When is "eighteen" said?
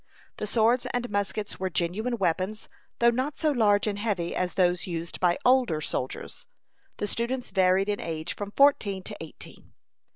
9.23-9.73